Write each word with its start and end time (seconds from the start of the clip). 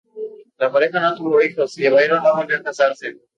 La 0.57 0.71
pareja 0.71 0.99
no 0.99 1.13
tuvo 1.15 1.39
hijos, 1.43 1.77
y 1.77 1.87
Byron 1.87 2.23
no 2.23 2.35
volvió 2.37 2.57
a 2.57 2.63
casarse. 2.63 3.19